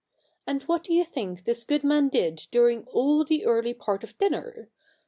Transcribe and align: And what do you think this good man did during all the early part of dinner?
And 0.47 0.63
what 0.63 0.83
do 0.83 0.95
you 0.95 1.05
think 1.05 1.43
this 1.43 1.63
good 1.63 1.83
man 1.83 2.09
did 2.09 2.47
during 2.51 2.85
all 2.87 3.23
the 3.23 3.45
early 3.45 3.75
part 3.75 4.03
of 4.03 4.17
dinner? 4.17 4.67